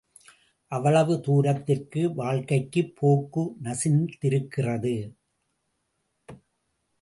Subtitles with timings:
[0.71, 4.95] அவ்வளவு தூரத்திற்கு வாழ்க்கைப் போக்கு நசித்திருக்கிறது.